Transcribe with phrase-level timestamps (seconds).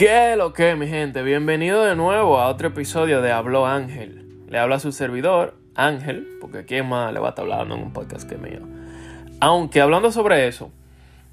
[0.00, 1.22] ¿Qué lo que, mi gente?
[1.22, 4.46] Bienvenido de nuevo a otro episodio de Habló Ángel.
[4.48, 7.92] Le habla su servidor, Ángel, porque quién más le va a estar hablando en un
[7.92, 8.60] podcast que mío.
[9.40, 10.72] Aunque hablando sobre eso,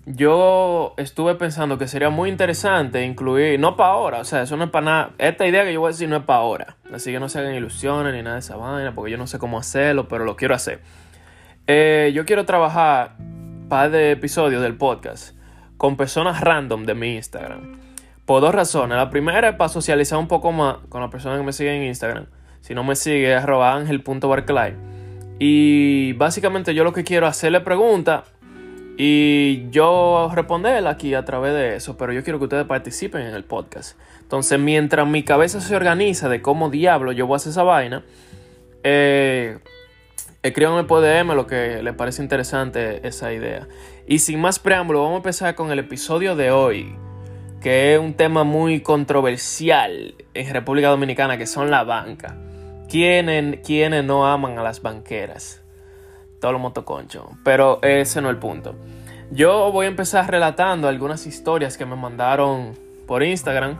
[0.05, 4.66] yo estuve pensando que sería muy interesante incluir, no para ahora, o sea, eso no
[4.66, 7.13] es para nada, esta idea que yo voy a decir no es para ahora, así
[7.13, 9.57] que no se hagan ilusiones ni nada de esa vaina, porque yo no sé cómo
[9.57, 10.81] hacerlo, pero lo quiero hacer.
[11.68, 15.38] Eh, yo quiero trabajar un par de episodios del podcast
[15.77, 17.87] con personas random de mi Instagram.
[18.27, 18.98] Por dos razones.
[18.98, 21.84] La primera es para socializar un poco más con las personas que me siguen en
[21.85, 22.26] Instagram.
[22.59, 24.76] Si no me sigue, es arroba angel.barclay.
[25.40, 28.23] Y básicamente yo lo que quiero es hacerle preguntas
[28.98, 33.34] y yo responderla aquí a través de eso, pero yo quiero que ustedes participen en
[33.34, 33.98] el podcast.
[34.23, 38.04] Entonces, mientras mi cabeza se organiza de cómo diablo yo voy a hacer esa vaina,
[38.84, 39.59] eh,
[40.44, 43.70] escríbanme por DM lo que les parece interesante esa idea.
[44.05, 46.94] Y sin más preámbulo, vamos a empezar con el episodio de hoy,
[47.62, 52.36] que es un tema muy controversial en República Dominicana, que son la banca.
[52.90, 55.62] ¿Quiénes, quiénes no aman a las banqueras?
[56.40, 57.26] Todos los motoconchos.
[57.44, 58.76] Pero ese no es el punto.
[59.32, 62.74] Yo voy a empezar relatando algunas historias que me mandaron
[63.05, 63.78] por Instagram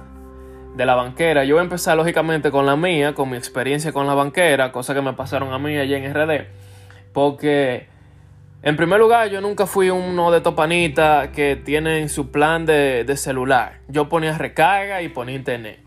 [0.76, 1.46] de la banquera.
[1.46, 4.96] Yo voy a empezar lógicamente con la mía, con mi experiencia con la banquera, cosas
[4.96, 6.48] que me pasaron a mí allí en RD.
[7.14, 7.88] Porque,
[8.64, 13.18] en primer lugar, yo nunca fui uno de topanita que tienen su plan de, de
[13.18, 13.82] celular.
[13.88, 15.80] Yo ponía recarga y ponía internet.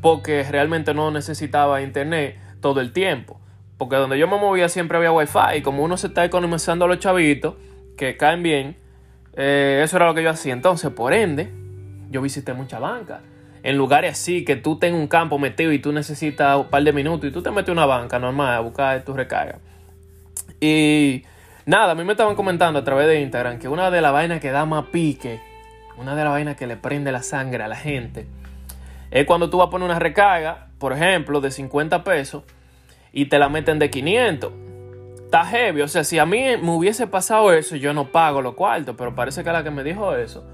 [0.00, 3.40] Porque realmente no necesitaba internet todo el tiempo.
[3.76, 5.58] Porque donde yo me movía siempre había wifi.
[5.58, 7.54] Y como uno se está economizando a los chavitos,
[7.96, 8.76] que caen bien,
[9.34, 10.52] eh, eso era lo que yo hacía.
[10.52, 11.50] Entonces, por ende,
[12.10, 13.20] yo visité mucha banca.
[13.62, 16.92] En lugares así, que tú tengas un campo metido y tú necesitas un par de
[16.92, 19.58] minutos y tú te metes una banca normal a buscar tu recarga.
[20.60, 21.24] Y
[21.66, 24.40] nada, a mí me estaban comentando a través de Instagram que una de las vainas
[24.40, 25.40] que da más pique,
[25.98, 28.26] una de las vainas que le prende la sangre a la gente,
[29.10, 32.44] es cuando tú vas a poner una recarga, por ejemplo, de 50 pesos
[33.12, 34.52] y te la meten de 500.
[35.24, 38.54] Está heavy, o sea, si a mí me hubiese pasado eso, yo no pago los
[38.54, 40.44] cuartos, pero parece que la que me dijo eso,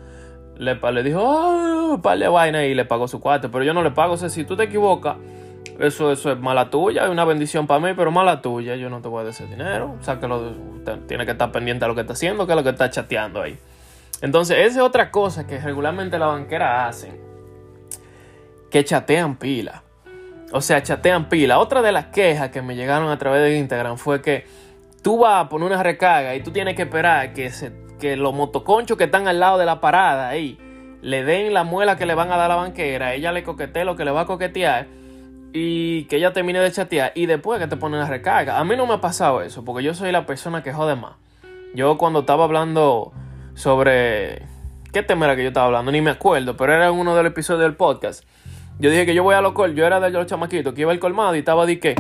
[0.57, 3.83] le, le dijo, oh, par de vaina y le pagó su cuarto, pero yo no
[3.83, 5.17] le pago, o sea, si tú te equivocas,
[5.79, 9.01] eso, eso es mala tuya, es una bendición para mí, pero mala tuya, yo no
[9.01, 10.53] te voy a dar dinero, o sea, que lo,
[11.07, 13.43] tiene que estar pendiente a lo que está haciendo, que es lo que está chateando
[13.43, 13.59] ahí.
[14.21, 17.21] Entonces, esa es otra cosa que regularmente la banquera hacen,
[18.71, 19.83] que chatean pila.
[20.53, 21.59] O sea, chatean pila.
[21.59, 24.47] Otra de las quejas que me llegaron a través de Instagram fue que
[25.03, 28.35] tú vas a poner una recarga y tú tienes que esperar que, se, que los
[28.35, 30.59] motoconchos que están al lado de la parada ahí
[31.01, 33.85] le den la muela que le van a dar a la banquera, ella le coquetee
[33.85, 34.87] lo que le va a coquetear
[35.53, 38.59] y que ella termine de chatear y después que te ponen la recarga.
[38.59, 41.15] A mí no me ha pasado eso porque yo soy la persona que jode más.
[41.75, 43.13] Yo cuando estaba hablando
[43.55, 44.47] sobre...
[44.93, 45.91] ¿Qué tema era que yo estaba hablando?
[45.91, 48.25] Ni me acuerdo, pero era uno de los episodios del podcast
[48.79, 50.93] yo dije que yo voy a lo col, yo era de los chamaquitos que iba
[50.93, 51.95] al colmado y estaba de qué?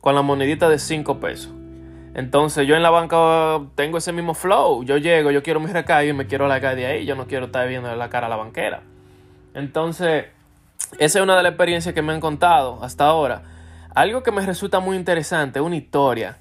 [0.00, 1.52] Con la monedita de 5 pesos.
[2.14, 4.82] Entonces yo en la banca tengo ese mismo flow.
[4.84, 7.06] Yo llego, yo quiero mi recarga y me quiero largar de ahí.
[7.06, 8.82] Yo no quiero estar viendo la cara a la banquera.
[9.54, 10.26] Entonces,
[10.98, 13.42] esa es una de las experiencias que me han contado hasta ahora.
[13.94, 16.38] Algo que me resulta muy interesante, una historia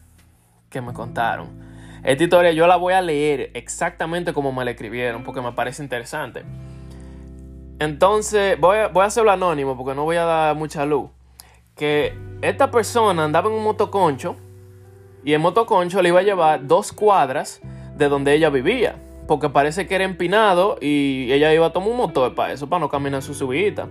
[0.70, 1.66] que me contaron.
[2.04, 5.82] Esta historia yo la voy a leer exactamente como me la escribieron porque me parece
[5.82, 6.44] interesante.
[7.80, 11.10] Entonces, voy a, hacerlo anónimo porque no voy a dar mucha luz.
[11.76, 14.36] Que esta persona andaba en un motoconcho
[15.24, 17.60] y el motoconcho le iba a llevar dos cuadras
[17.98, 19.02] de donde ella vivía.
[19.28, 22.82] Porque parece que era empinado y ella iba a tomar un motor para eso, para
[22.82, 23.88] no caminar su subida.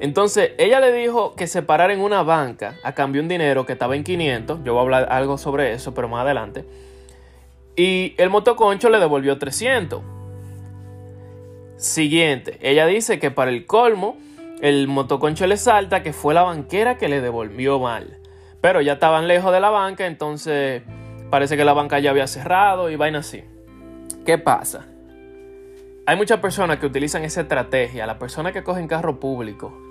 [0.00, 3.66] Entonces, ella le dijo que se parara en una banca a cambio de un dinero
[3.66, 4.64] que estaba en 500.
[4.64, 6.64] Yo voy a hablar algo sobre eso, pero más adelante.
[7.76, 10.00] Y el motoconcho le devolvió 300.
[11.76, 14.16] Siguiente, ella dice que para el colmo,
[14.62, 18.16] el motoconcho le salta que fue la banquera que le devolvió mal.
[18.62, 20.82] Pero ya estaban lejos de la banca, entonces
[21.30, 23.44] parece que la banca ya había cerrado y vaina así.
[24.24, 24.86] ¿Qué pasa?
[26.06, 29.89] Hay muchas personas que utilizan esa estrategia, las personas que cogen carro público.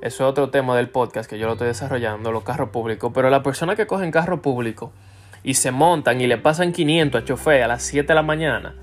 [0.00, 3.10] Eso es otro tema del podcast que yo lo estoy desarrollando, los carros públicos.
[3.12, 4.92] Pero las personas que cogen carro público
[5.42, 8.76] y se montan y le pasan 500 a chofer a las 7 de la mañana,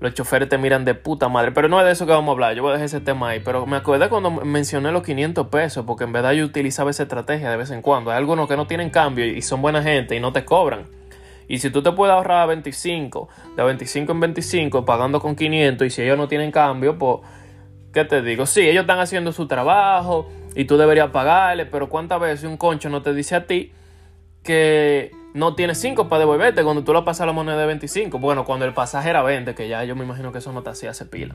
[0.00, 1.52] los choferes te miran de puta madre.
[1.52, 3.28] Pero no es de eso que vamos a hablar, yo voy a dejar ese tema
[3.28, 3.40] ahí.
[3.44, 7.50] Pero me acuerdo cuando mencioné los 500 pesos, porque en verdad yo utilizaba esa estrategia
[7.50, 8.10] de vez en cuando.
[8.10, 10.86] Hay algunos que no tienen cambio y son buena gente y no te cobran.
[11.46, 15.86] Y si tú te puedes ahorrar a 25, de 25 en 25, pagando con 500,
[15.86, 17.20] y si ellos no tienen cambio, pues,
[17.94, 18.44] ¿qué te digo?
[18.44, 22.90] Sí, ellos están haciendo su trabajo y tú deberías pagarle, pero ¿cuántas veces un concho
[22.90, 23.72] no te dice a ti
[24.42, 28.18] que no tienes 5 para devolverte cuando tú le pasas la moneda de 25.
[28.18, 30.70] Bueno, cuando el pasaje era 20, que ya yo me imagino que eso no te
[30.70, 31.34] hacía hace pila.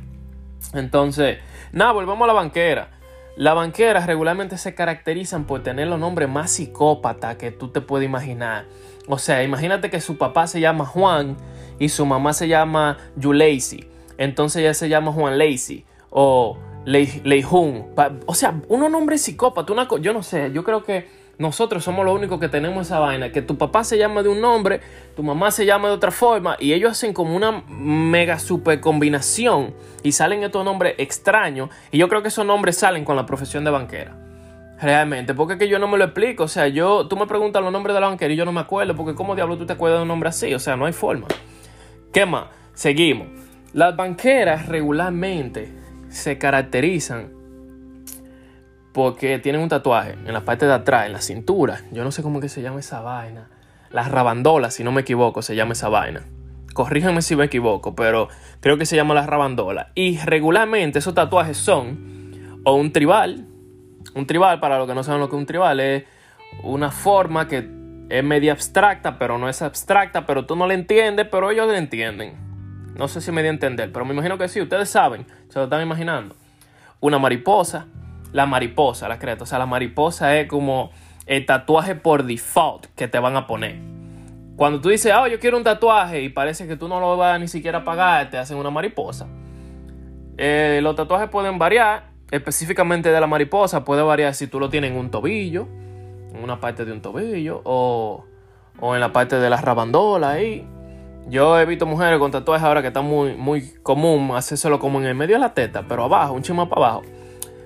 [0.73, 1.39] Entonces,
[1.71, 2.91] nada, volvemos a la banquera.
[3.35, 8.05] Las banqueras regularmente se caracterizan por tener los nombres más psicópatas que tú te puedes
[8.05, 8.65] imaginar.
[9.07, 11.35] O sea, imagínate que su papá se llama Juan
[11.79, 13.89] y su mamá se llama Yulacy.
[14.17, 17.43] Entonces ella se llama Juan Lacy o Lei,
[18.25, 19.71] O sea, unos nombres psicópatas.
[19.71, 21.07] Una, yo no sé, yo creo que
[21.37, 23.31] nosotros somos los únicos que tenemos esa vaina.
[23.31, 24.81] Que tu papá se llama de un nombre,
[25.15, 26.57] tu mamá se llama de otra forma.
[26.59, 29.73] Y ellos hacen como una mega super combinación.
[30.03, 31.69] Y salen estos nombres extraños.
[31.91, 34.15] Y yo creo que esos nombres salen con la profesión de banquera.
[34.81, 36.45] Realmente, porque es que yo no me lo explico.
[36.45, 38.61] O sea, yo, tú me preguntas los nombres de la banquera y yo no me
[38.61, 38.95] acuerdo.
[38.95, 40.53] Porque ¿cómo diablo tú te acuerdas de un nombre así?
[40.55, 41.27] O sea, no hay forma.
[42.11, 42.45] ¿Qué más?
[42.73, 43.27] Seguimos.
[43.73, 45.71] Las banqueras regularmente
[46.09, 47.39] se caracterizan
[48.93, 51.81] porque tienen un tatuaje en la parte de atrás, en la cintura.
[51.91, 53.49] Yo no sé cómo se llama esa vaina.
[53.91, 56.25] La rabandola, si no me equivoco, se llama esa vaina.
[56.73, 58.29] Corríjanme si me equivoco, pero
[58.59, 59.91] creo que se llama la rabandola.
[59.95, 63.45] Y regularmente esos tatuajes son o un tribal.
[64.15, 66.03] Un tribal, para los que no saben lo que es un tribal, es
[66.63, 67.69] una forma que
[68.09, 71.77] es media abstracta, pero no es abstracta, pero tú no la entiendes, pero ellos la
[71.77, 72.48] entienden.
[72.99, 75.57] No sé si me di a entender, pero me imagino que sí, ustedes saben, se
[75.57, 76.35] lo están imaginando.
[76.99, 77.87] Una mariposa,
[78.33, 79.43] la mariposa, la creta.
[79.43, 80.91] O sea, la mariposa es como
[81.25, 83.77] el tatuaje por default que te van a poner.
[84.57, 87.39] Cuando tú dices, oh, yo quiero un tatuaje y parece que tú no lo vas
[87.39, 89.27] ni siquiera a pagar, te hacen una mariposa.
[90.37, 94.91] Eh, los tatuajes pueden variar, específicamente de la mariposa, puede variar si tú lo tienes
[94.91, 95.69] en un tobillo,
[96.33, 98.25] en una parte de un tobillo, o,
[98.77, 100.67] o en la parte de la rabandola ahí.
[101.27, 105.05] Yo he visto mujeres con tatuajes ahora que está muy, muy común hacérselo como en
[105.05, 107.01] el medio de la teta, pero abajo, un chimo para abajo.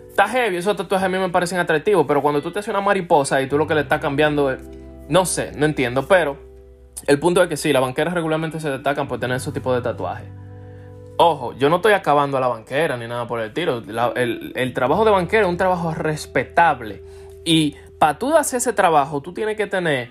[0.09, 2.81] Está heavy, esos tatuajes a mí me parecen atractivos, pero cuando tú te haces una
[2.81, 4.59] mariposa y tú lo que le estás cambiando es.
[5.09, 6.37] No sé, no entiendo, pero
[7.07, 9.81] el punto es que sí, las banqueras regularmente se destacan por tener esos tipos de
[9.81, 10.27] tatuajes.
[11.17, 13.83] Ojo, yo no estoy acabando a la banquera ni nada por el tiro.
[14.15, 17.03] el, el, trabajo de banquera es un trabajo respetable.
[17.45, 20.09] Y para tú hacer ese trabajo, tú tienes que tener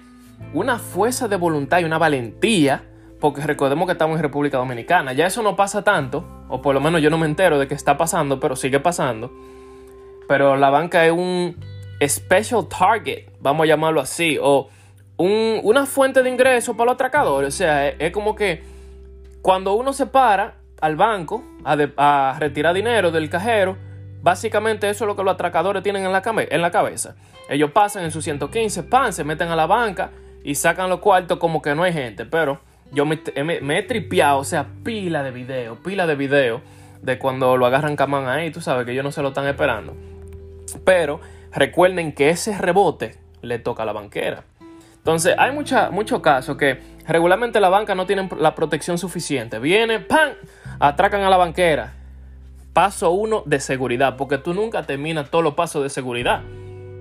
[0.52, 2.84] una fuerza de voluntad y una valentía
[3.22, 5.12] porque recordemos que estamos en República Dominicana.
[5.12, 7.74] Ya eso no pasa tanto, o por lo menos yo no me entero de que
[7.74, 9.30] está pasando, pero sigue pasando.
[10.26, 11.56] Pero la banca es un
[12.04, 14.68] special target, vamos a llamarlo así, o
[15.18, 17.54] una fuente de ingreso para los atracadores.
[17.54, 18.64] O sea, es, como que
[19.40, 23.78] cuando uno se para al banco a, retirar dinero del cajero,
[24.20, 27.14] básicamente eso es lo que los atracadores tienen en la, en la cabeza.
[27.48, 30.10] Ellos pasan en sus 115, pan, se meten a la banca
[30.42, 33.18] y sacan los cuartos como que no hay gente, pero yo me,
[33.78, 36.60] he tripeado, o sea, pila de video, pila de video
[37.00, 39.96] de cuando lo agarran camán ahí, tú sabes que ellos no se lo están esperando.
[40.84, 41.20] Pero
[41.52, 44.44] recuerden que ese rebote le toca a la banquera.
[44.98, 46.78] Entonces, hay muchos casos que
[47.08, 49.58] regularmente la banca no tiene la protección suficiente.
[49.58, 50.30] Viene, ¡pam!
[50.78, 51.94] Atracan a la banquera.
[52.72, 56.42] Paso uno de seguridad, porque tú nunca terminas todos los pasos de seguridad.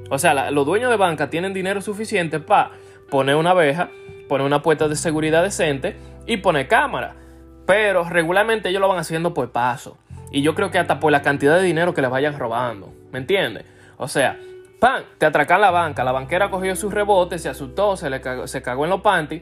[0.09, 2.71] O sea, los dueños de banca tienen dinero suficiente para
[3.09, 3.91] poner una abeja
[4.31, 7.15] poner una puerta de seguridad decente y poner cámara.
[7.65, 9.97] Pero regularmente ellos lo van haciendo por paso.
[10.31, 12.93] Y yo creo que hasta por la cantidad de dinero que les vayan robando.
[13.11, 13.65] ¿Me entiendes?
[13.97, 14.39] O sea,
[14.79, 15.03] ¡pam!
[15.17, 16.05] Te atracan la banca.
[16.05, 19.41] La banquera cogió sus rebotes, se asustó, se, le cagó, se cagó en los panties.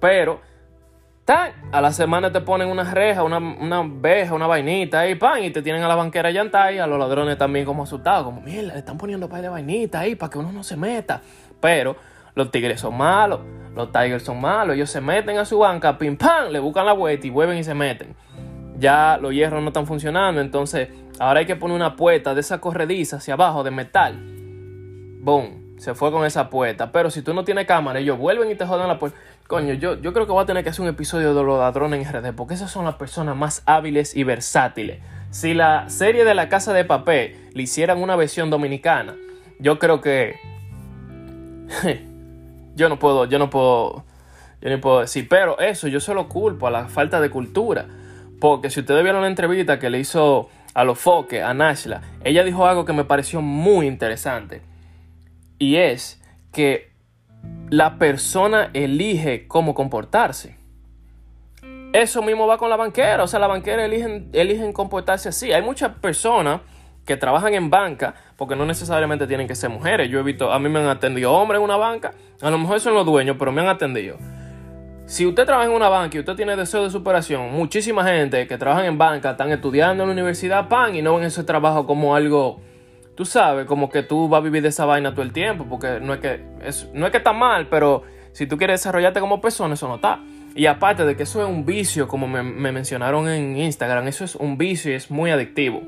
[0.00, 0.40] Pero,
[1.26, 1.52] ¡tan!
[1.70, 5.42] A la semana te ponen una reja, una, una veja, una vainita ahí, ¡pam!
[5.42, 8.24] Y te tienen a la banquera llantada y a los ladrones también como asustados.
[8.24, 11.20] Como, mira, le están poniendo par de vainita ahí para que uno no se meta.
[11.60, 11.96] Pero
[12.40, 13.40] los tigres son malos,
[13.74, 16.92] los tigers son malos, ellos se meten a su banca, pim pam, le buscan la
[16.94, 18.16] vuelta y vuelven y se meten.
[18.78, 22.60] Ya los hierros no están funcionando, entonces ahora hay que poner una puerta de esa
[22.60, 24.18] corrediza hacia abajo de metal.
[25.20, 26.92] Boom, se fue con esa puerta.
[26.92, 29.18] Pero si tú no tienes cámara, ellos vuelven y te jodan la puerta.
[29.46, 32.06] Coño, yo, yo creo que voy a tener que hacer un episodio de los ladrones
[32.06, 35.00] en RD, porque esas son las personas más hábiles y versátiles.
[35.30, 39.14] Si la serie de la casa de papel le hicieran una versión dominicana,
[39.58, 40.36] yo creo que
[42.80, 44.04] yo no puedo, yo no puedo,
[44.62, 47.86] yo no puedo decir, pero eso yo se lo culpo a la falta de cultura.
[48.40, 52.42] Porque si ustedes vieron la entrevista que le hizo a los foques, a Nashla, ella
[52.42, 54.62] dijo algo que me pareció muy interesante.
[55.58, 56.22] Y es
[56.52, 56.90] que
[57.68, 60.56] la persona elige cómo comportarse.
[61.92, 63.22] Eso mismo va con la banquera.
[63.22, 65.52] O sea, la banquera eligen, eligen comportarse así.
[65.52, 66.62] Hay muchas personas
[67.04, 70.08] que trabajan en banca, porque no necesariamente tienen que ser mujeres.
[70.10, 72.80] Yo he visto, a mí me han atendido hombres en una banca, a lo mejor
[72.80, 74.18] son los dueños, pero me han atendido.
[75.06, 78.56] Si usted trabaja en una banca y usted tiene deseo de superación, muchísima gente que
[78.58, 82.14] trabaja en banca están estudiando en la universidad pan y no ven ese trabajo como
[82.14, 82.60] algo,
[83.16, 85.98] tú sabes, como que tú vas a vivir de esa vaina todo el tiempo, porque
[86.00, 86.44] no es que,
[86.94, 90.20] no es que está mal, pero si tú quieres desarrollarte como persona, eso no está.
[90.54, 94.34] Y aparte de que eso es un vicio, como me, mencionaron en Instagram, eso es
[94.34, 95.82] un vicio y es muy adictivo.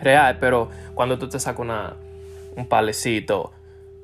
[0.00, 1.94] Real, pero cuando tú te sacas una,
[2.56, 3.52] un palecito,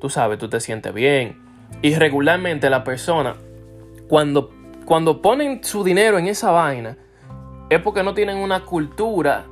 [0.00, 1.38] tú sabes, tú te sientes bien.
[1.80, 3.36] Y regularmente la persona,
[4.08, 4.50] cuando,
[4.84, 6.96] cuando ponen su dinero en esa vaina,
[7.70, 9.46] es porque no tienen una cultura,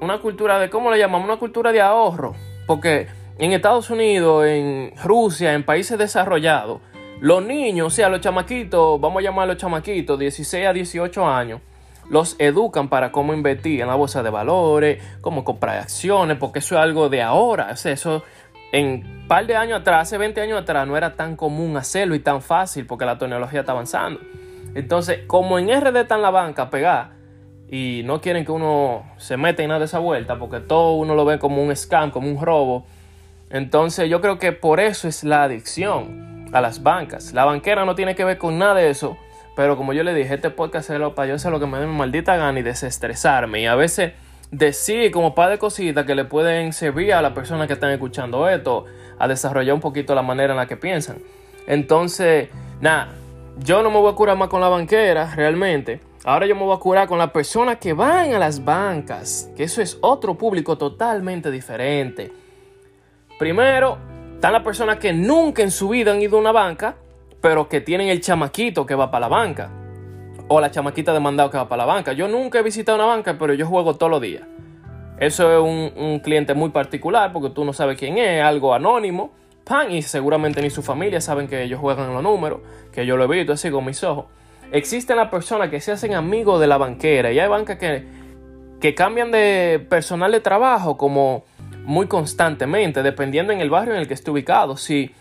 [0.00, 1.28] una cultura de, ¿cómo le llamamos?
[1.28, 2.34] Una cultura de ahorro.
[2.66, 3.06] Porque
[3.38, 6.80] en Estados Unidos, en Rusia, en países desarrollados,
[7.20, 11.26] los niños, o sea, los chamaquitos, vamos a llamar a los chamaquitos, 16 a 18
[11.26, 11.60] años,
[12.08, 16.76] los educan para cómo invertir en la bolsa de valores, cómo comprar acciones, porque eso
[16.76, 17.68] es algo de ahora.
[17.70, 18.22] O eso
[18.72, 22.16] en un par de años atrás, hace 20 años atrás, no era tan común hacerlo
[22.16, 24.20] y tan fácil porque la tecnología está avanzando.
[24.74, 27.12] Entonces, como en RD está en la banca pegar
[27.70, 31.14] y no quieren que uno se meta en nada de esa vuelta porque todo uno
[31.14, 32.84] lo ve como un scam, como un robo.
[33.48, 37.32] Entonces, yo creo que por eso es la adicción a las bancas.
[37.32, 39.16] La banquera no tiene que ver con nada de eso.
[39.56, 41.78] Pero como yo le dije, este podcast es lo para yo hacer lo que me
[41.78, 43.60] dé mi maldita gana y desestresarme.
[43.60, 44.12] Y a veces
[44.50, 48.48] decir como par de cositas que le pueden servir a la persona que están escuchando
[48.48, 48.84] esto
[49.18, 51.18] a desarrollar un poquito la manera en la que piensan.
[51.66, 52.48] Entonces,
[52.80, 53.08] nada,
[53.58, 56.00] yo no me voy a curar más con la banquera, realmente.
[56.24, 59.64] Ahora yo me voy a curar con las personas que van a las bancas, que
[59.64, 62.32] eso es otro público totalmente diferente.
[63.38, 63.98] Primero,
[64.34, 66.96] están las personas que nunca en su vida han ido a una banca,
[67.44, 69.68] pero que tienen el chamaquito que va para la banca
[70.48, 72.14] o la chamaquita de mandado que va para la banca.
[72.14, 74.44] Yo nunca he visitado una banca, pero yo juego todos los días.
[75.18, 79.34] Eso es un, cliente muy particular porque tú no sabes quién es, algo anónimo.
[79.62, 82.60] Pan, y seguramente ni su familia saben que ellos juegan los números,
[82.90, 84.24] que yo lo he visto así con mis ojos.
[84.72, 88.06] Existen las personas que se hacen amigos de la banquera y hay bancas que,
[88.80, 91.44] que cambian de personal de trabajo como
[91.84, 94.78] muy constantemente, dependiendo en el barrio en el que esté ubicado.
[94.78, 95.14] Si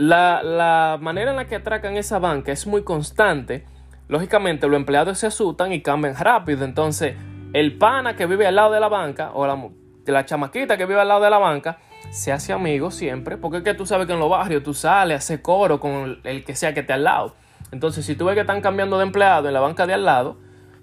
[0.00, 3.66] la, la manera en la que atracan esa banca es muy constante,
[4.08, 6.64] lógicamente los empleados se asustan y cambian rápido.
[6.64, 7.16] Entonces,
[7.52, 9.62] el pana que vive al lado de la banca o la,
[10.06, 13.62] la chamaquita que vive al lado de la banca se hace amigo siempre, porque es
[13.62, 16.72] que tú sabes que en los barrios tú sales, haces coro con el que sea
[16.72, 17.34] que esté al lado.
[17.70, 20.38] Entonces, si tú ves que están cambiando de empleado en la banca de al lado,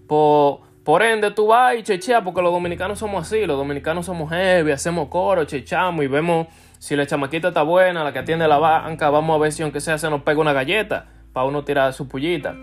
[0.05, 4.29] por, por ende tú vas y checheas, porque los dominicanos somos así, los dominicanos somos
[4.29, 6.45] heavy, hacemos coro, chechamos y vemos
[6.79, 9.81] si la chamaquita está buena, la que atiende la banca, vamos a ver si aunque
[9.81, 12.55] sea se nos pega una galleta para uno tirar su pullita.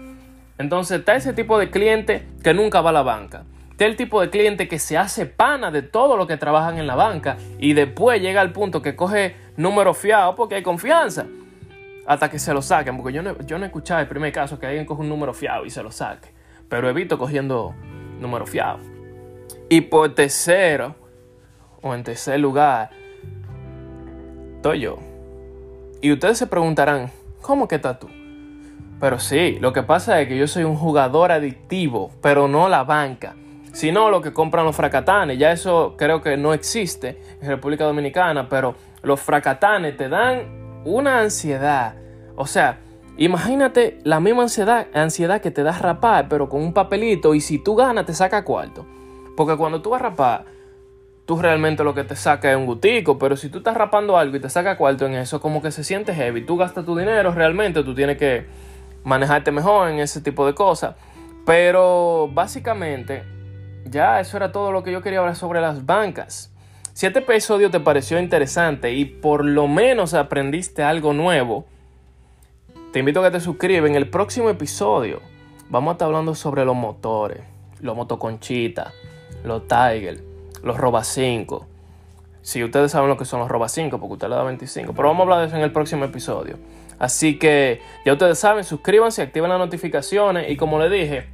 [0.59, 3.45] Entonces está ese tipo de cliente que nunca va a la banca.
[3.71, 6.87] Está el tipo de cliente que se hace pana de todo lo que trabajan en
[6.87, 11.27] la banca y después llega al punto que coge números fiados porque hay confianza.
[12.07, 14.61] Hasta que se lo saquen, porque yo no, yo no he escuchado el primer caso
[14.61, 16.29] que alguien coge un número fiado y se lo saque.
[16.69, 17.75] Pero evito cogiendo
[18.21, 18.83] números fiados.
[19.69, 20.95] Y por tercero,
[21.83, 22.91] o en tercer lugar,
[24.73, 24.97] yo.
[26.01, 27.11] Y ustedes se preguntarán,
[27.43, 28.09] ¿cómo que tú?
[29.01, 32.85] Pero sí, lo que pasa es que yo soy un jugador adictivo, pero no la
[32.85, 33.35] banca,
[33.73, 35.39] sino lo que compran los fracatanes.
[35.39, 41.21] Ya eso creo que no existe en República Dominicana, pero los fracatanes te dan una
[41.21, 41.97] ansiedad.
[42.37, 42.79] O sea,
[43.19, 47.59] imagínate la misma ansiedad, ansiedad que te da rapar, pero con un papelito y si
[47.59, 48.87] tú ganas te saca cuarto.
[49.37, 50.45] Porque cuando tú vas a rapar,
[51.27, 54.37] tú realmente lo que te saca es un gutico, pero si tú estás rapando algo
[54.37, 56.45] y te saca cuarto en eso, como que se siente heavy.
[56.45, 58.47] Tú gastas tu dinero, realmente tú tienes que
[59.05, 60.97] manejarte mejor en ese tipo de cosas.
[61.47, 63.23] Pero básicamente,
[63.85, 66.53] ya eso era todo lo que yo quería hablar sobre las bancas.
[66.93, 71.67] Si este episodio te pareció interesante y por lo menos aprendiste algo nuevo,
[72.93, 73.91] te invito a que te suscribas.
[73.91, 75.21] En el próximo episodio
[75.69, 77.41] vamos a estar hablando sobre los motores,
[77.81, 78.93] los motoconchitas,
[79.43, 80.34] los Tiger,
[80.65, 81.67] los Roba 5.
[82.43, 84.93] Si ustedes saben lo que son los Roba 5, porque usted le da 25.
[84.95, 86.59] Pero vamos a hablar de eso en el próximo episodio.
[86.99, 91.29] Así que ya ustedes saben, suscríbanse, activen las notificaciones y como les dije,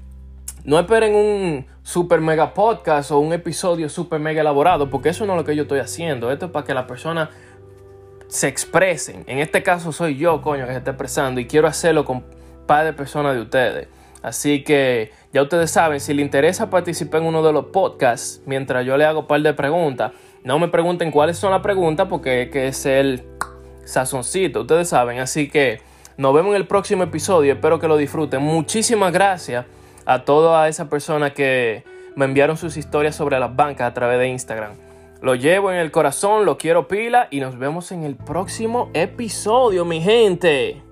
[0.65, 5.35] no esperen un super mega podcast o un episodio super mega elaborado, porque eso no
[5.35, 6.31] es lo que yo estoy haciendo.
[6.31, 7.29] Esto es para que las personas
[8.29, 9.25] se expresen.
[9.27, 12.25] En este caso soy yo, coño, que se está expresando y quiero hacerlo con un
[12.67, 13.89] par de personas de ustedes.
[14.23, 18.85] Así que ya ustedes saben, si les interesa participar en uno de los podcasts, mientras
[18.85, 20.13] yo le hago un par de preguntas,
[20.45, 23.25] no me pregunten cuáles son las preguntas porque que es el
[23.85, 25.19] sazoncito, ustedes saben.
[25.19, 25.81] Así que
[26.17, 27.53] nos vemos en el próximo episodio.
[27.53, 28.43] Espero que lo disfruten.
[28.43, 29.67] Muchísimas gracias
[30.05, 31.85] a toda esa persona que
[32.17, 34.73] me enviaron sus historias sobre las bancas a través de Instagram.
[35.23, 39.85] Lo llevo en el corazón, lo quiero pila y nos vemos en el próximo episodio,
[39.85, 40.90] mi gente.